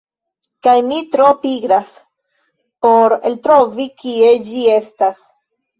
Kaj 0.67 0.71
mi 0.87 0.97
tro 1.15 1.27
pigras 1.43 1.93
por 2.87 3.17
eltrovi 3.33 3.91
kie 4.03 4.35
ĝi 4.51 4.69
estas. 4.81 5.27